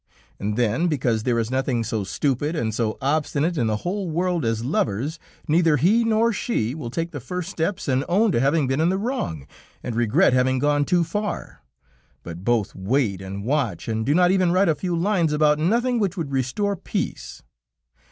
And 0.39 0.57
then, 0.57 0.87
because 0.87 1.21
there 1.21 1.37
is 1.37 1.51
nothing 1.51 1.83
so 1.83 2.03
stupid 2.03 2.55
and 2.55 2.73
so 2.73 2.97
obstinate 3.03 3.55
in 3.55 3.67
the 3.67 3.75
whole 3.85 4.09
world 4.09 4.43
as 4.43 4.65
lovers, 4.65 5.19
neither 5.47 5.77
he 5.77 6.03
nor 6.03 6.33
she 6.33 6.73
will 6.73 6.89
take 6.89 7.11
the 7.11 7.19
first 7.19 7.51
steps, 7.51 7.87
and 7.87 8.03
own 8.09 8.31
to 8.31 8.39
having 8.39 8.65
been 8.65 8.81
in 8.81 8.89
the 8.89 8.97
wrong, 8.97 9.45
and 9.83 9.95
regret 9.95 10.33
having 10.33 10.57
gone 10.57 10.85
too 10.85 11.03
far; 11.03 11.61
but 12.23 12.43
both 12.43 12.73
wait 12.73 13.21
and 13.21 13.43
watch 13.43 13.87
and 13.87 14.03
do 14.03 14.15
not 14.15 14.31
even 14.31 14.51
write 14.51 14.69
a 14.69 14.73
few 14.73 14.95
lines 14.95 15.33
about 15.33 15.59
nothing, 15.59 15.99
which 15.99 16.17
would 16.17 16.31
restore 16.31 16.75
peace. 16.75 17.43